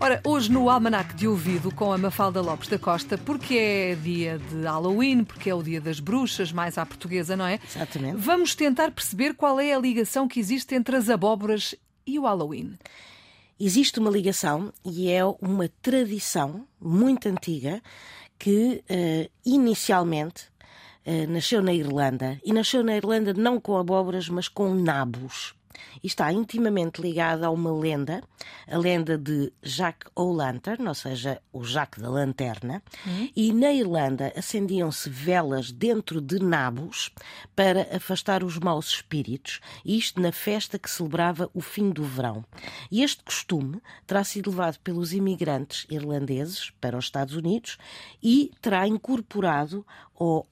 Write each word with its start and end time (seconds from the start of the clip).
Ora, 0.00 0.20
hoje 0.24 0.50
no 0.52 0.70
Almanac 0.70 1.12
de 1.16 1.26
Ouvido 1.26 1.74
com 1.74 1.92
a 1.92 1.98
Mafalda 1.98 2.40
Lopes 2.40 2.68
da 2.68 2.78
Costa, 2.78 3.18
porque 3.18 3.54
é 3.56 3.94
dia 3.96 4.38
de 4.38 4.62
Halloween, 4.62 5.24
porque 5.24 5.50
é 5.50 5.54
o 5.54 5.60
dia 5.60 5.80
das 5.80 5.98
bruxas, 5.98 6.52
mais 6.52 6.78
à 6.78 6.86
portuguesa, 6.86 7.36
não 7.36 7.44
é? 7.44 7.58
Exatamente. 7.66 8.16
Vamos 8.16 8.54
tentar 8.54 8.92
perceber 8.92 9.34
qual 9.34 9.58
é 9.58 9.74
a 9.74 9.78
ligação 9.78 10.28
que 10.28 10.38
existe 10.38 10.72
entre 10.76 10.94
as 10.94 11.10
abóboras 11.10 11.74
e 12.06 12.16
o 12.16 12.22
Halloween. 12.22 12.78
Existe 13.58 13.98
uma 13.98 14.08
ligação 14.08 14.72
e 14.84 15.10
é 15.10 15.24
uma 15.24 15.68
tradição 15.82 16.64
muito 16.80 17.28
antiga 17.28 17.82
que 18.38 18.84
uh, 18.88 19.30
inicialmente 19.44 20.44
uh, 21.04 21.28
nasceu 21.28 21.60
na 21.60 21.74
Irlanda. 21.74 22.40
E 22.44 22.52
nasceu 22.52 22.84
na 22.84 22.96
Irlanda 22.96 23.34
não 23.34 23.60
com 23.60 23.76
abóboras, 23.76 24.28
mas 24.28 24.46
com 24.46 24.72
nabos 24.74 25.57
e 26.02 26.06
está 26.06 26.32
intimamente 26.32 27.00
ligada 27.00 27.46
a 27.46 27.50
uma 27.50 27.72
lenda, 27.72 28.22
a 28.66 28.78
lenda 28.78 29.16
de 29.16 29.52
Jacques 29.62 30.10
O'Lantern, 30.14 30.86
ou 30.86 30.94
seja, 30.94 31.40
o 31.52 31.64
Jacques 31.64 32.02
da 32.02 32.08
Lanterna, 32.08 32.82
uhum. 33.06 33.30
e 33.34 33.52
na 33.52 33.72
Irlanda 33.72 34.32
acendiam-se 34.36 35.08
velas 35.08 35.70
dentro 35.72 36.20
de 36.20 36.38
nabos 36.38 37.10
para 37.54 37.88
afastar 37.94 38.42
os 38.42 38.58
maus 38.58 38.88
espíritos, 38.88 39.60
isto 39.84 40.20
na 40.20 40.32
festa 40.32 40.78
que 40.78 40.90
celebrava 40.90 41.50
o 41.54 41.60
fim 41.60 41.90
do 41.90 42.04
verão. 42.04 42.44
E 42.90 43.02
este 43.02 43.22
costume 43.22 43.80
terá 44.06 44.24
sido 44.24 44.50
levado 44.50 44.78
pelos 44.80 45.12
imigrantes 45.12 45.86
irlandeses 45.90 46.70
para 46.80 46.96
os 46.96 47.04
Estados 47.04 47.34
Unidos 47.34 47.78
e 48.22 48.50
terá 48.60 48.86
incorporado 48.86 49.86
ao 50.18 50.46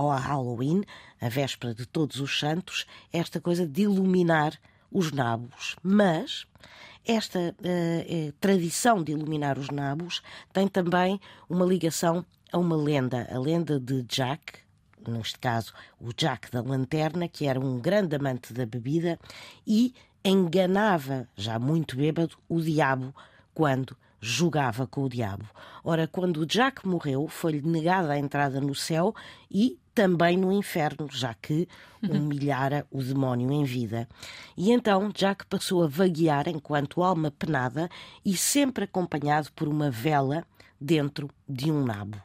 ou 0.00 0.10
a 0.10 0.18
Halloween, 0.18 0.82
a 1.20 1.28
véspera 1.28 1.74
de 1.74 1.84
Todos 1.84 2.20
os 2.20 2.38
Santos, 2.38 2.86
esta 3.12 3.40
coisa 3.40 3.66
de 3.66 3.82
iluminar 3.82 4.58
os 4.90 5.12
nabos. 5.12 5.76
Mas 5.82 6.46
esta 7.06 7.38
uh, 7.38 8.32
tradição 8.40 9.02
de 9.02 9.12
iluminar 9.12 9.58
os 9.58 9.68
nabos 9.68 10.22
tem 10.52 10.66
também 10.66 11.20
uma 11.48 11.66
ligação 11.66 12.24
a 12.50 12.58
uma 12.58 12.76
lenda, 12.76 13.28
a 13.30 13.38
lenda 13.38 13.78
de 13.78 14.02
Jack, 14.04 14.60
neste 15.06 15.38
caso 15.38 15.72
o 16.00 16.12
Jack 16.14 16.50
da 16.50 16.62
Lanterna, 16.62 17.28
que 17.28 17.46
era 17.46 17.60
um 17.60 17.78
grande 17.78 18.16
amante 18.16 18.54
da 18.54 18.64
bebida 18.64 19.18
e 19.66 19.94
enganava, 20.24 21.28
já 21.36 21.58
muito 21.58 21.96
bêbado, 21.96 22.36
o 22.48 22.60
diabo 22.60 23.14
quando 23.54 23.96
jogava 24.20 24.86
com 24.86 25.04
o 25.04 25.08
diabo. 25.08 25.44
Ora, 25.82 26.06
quando 26.06 26.44
Jack 26.46 26.86
morreu, 26.86 27.26
foi-lhe 27.26 27.62
negada 27.62 28.12
a 28.12 28.18
entrada 28.18 28.60
no 28.60 28.74
céu 28.74 29.14
e 29.50 29.78
também 29.94 30.36
no 30.36 30.52
inferno, 30.52 31.08
já 31.10 31.34
que 31.34 31.66
humilhara 32.02 32.86
o 32.90 33.02
demónio 33.02 33.50
em 33.50 33.64
vida. 33.64 34.08
E 34.56 34.70
então 34.70 35.10
Jack 35.10 35.46
passou 35.46 35.82
a 35.82 35.86
vaguear 35.86 36.48
enquanto 36.48 37.02
alma 37.02 37.30
penada 37.30 37.88
e 38.24 38.36
sempre 38.36 38.84
acompanhado 38.84 39.50
por 39.52 39.68
uma 39.68 39.90
vela 39.90 40.44
dentro 40.80 41.30
de 41.48 41.70
um 41.70 41.84
nabo. 41.84 42.20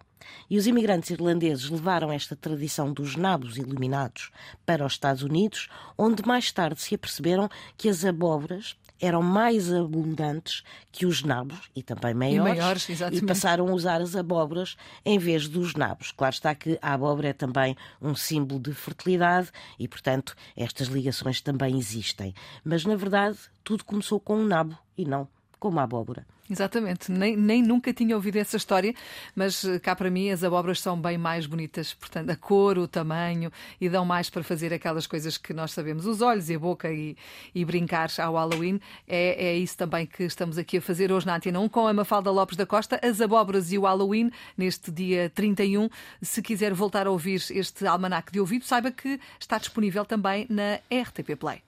E 0.50 0.58
os 0.58 0.68
imigrantes 0.68 1.10
irlandeses 1.10 1.70
levaram 1.70 2.12
esta 2.12 2.36
tradição 2.36 2.92
dos 2.92 3.16
nabos 3.16 3.58
iluminados 3.58 4.32
para 4.66 4.86
os 4.86 4.94
Estados 4.94 5.24
Unidos, 5.24 5.70
onde 5.98 6.26
mais 6.26 6.52
tarde 6.52 6.82
se 6.82 6.96
aperceberam 6.96 7.50
que 7.78 7.90
as 7.90 8.04
abóboras 8.06 8.76
eram 9.00 9.22
mais 9.22 9.72
abundantes 9.72 10.64
que 10.92 11.06
os 11.06 11.24
nabos 11.24 11.70
e 11.76 11.84
também 11.84 12.14
maiores, 12.14 12.88
e, 12.90 12.94
maiores, 12.94 13.22
e 13.22 13.26
passaram 13.26 13.68
a 13.68 13.74
usar 13.74 14.02
as 14.02 14.16
abóboras 14.16 14.76
em 15.04 15.18
vez 15.18 15.48
dos 15.48 15.74
nabos. 15.74 16.12
Claro 16.12 16.34
está 16.34 16.56
que 16.56 16.78
a 16.82 16.94
abóbora 16.94 17.30
é 17.30 17.34
também 17.34 17.76
um 18.02 18.16
símbolo 18.16 18.60
de 18.60 18.74
fertilidade 18.74 19.50
e, 19.80 19.88
portanto, 19.88 20.36
estas 20.56 20.88
ligações 20.88 21.42
também 21.42 21.78
existem. 21.78 22.34
Mas, 22.64 22.86
na 22.86 22.96
verdade, 22.96 23.38
tudo 23.64 23.84
começou 23.84 24.20
com 24.20 24.38
um 24.38 24.46
nabo 24.46 24.78
e 24.98 25.06
não 25.06 25.28
com 25.66 25.70
uma 25.70 25.82
abóbora. 25.82 26.28
Exatamente, 26.48 27.12
nem, 27.12 27.36
nem 27.36 27.60
nunca 27.60 27.92
tinha 27.92 28.16
ouvido 28.16 28.36
essa 28.36 28.56
história, 28.56 28.94
mas 29.36 29.66
eh, 29.66 29.80
cá 29.80 29.96
para 29.96 30.12
mim 30.12 30.30
as 30.30 30.44
abóboras 30.44 30.80
são 30.80 30.96
bem 30.96 31.18
mais 31.18 31.48
bonitas, 31.48 31.92
portanto, 31.96 32.30
a 32.30 32.36
cor, 32.36 32.78
o 32.78 32.88
tamanho 32.88 33.52
e 33.82 33.90
dão 33.90 34.06
mais 34.06 34.30
para 34.30 34.44
fazer 34.44 34.72
aquelas 34.72 35.08
coisas 35.08 35.40
que 35.40 35.56
nós 35.56 35.72
sabemos, 35.72 36.06
os 36.06 36.22
olhos 36.22 36.48
e 36.52 36.54
a 36.54 36.60
boca 36.60 36.92
e, 36.92 37.18
e 37.56 37.66
brincar 37.66 38.12
ao 38.20 38.36
Halloween. 38.36 38.80
É, 39.08 39.48
é 39.48 39.58
isso 39.58 39.76
também 39.76 40.06
que 40.06 40.22
estamos 40.22 40.60
aqui 40.60 40.78
a 40.78 40.82
fazer 40.82 41.12
hoje 41.12 41.26
na 41.26 41.36
Antena 41.36 41.60
1 41.60 41.68
com 41.68 41.88
a 41.88 41.94
Mafalda 41.94 42.30
Lopes 42.30 42.56
da 42.56 42.68
Costa, 42.68 43.00
as 43.02 43.20
abóboras 43.22 43.72
e 43.72 43.80
o 43.80 43.82
Halloween, 43.82 44.30
neste 44.56 44.92
dia 44.92 45.32
31. 45.34 45.90
Se 46.22 46.44
quiser 46.44 46.76
voltar 46.76 47.08
a 47.08 47.10
ouvir 47.10 47.42
este 47.50 47.88
almanac 47.88 48.32
de 48.32 48.40
ouvido, 48.40 48.66
saiba 48.66 48.92
que 48.92 49.20
está 49.40 49.58
disponível 49.58 50.06
também 50.06 50.46
na 50.48 50.76
RTP 50.96 51.36
Play. 51.36 51.64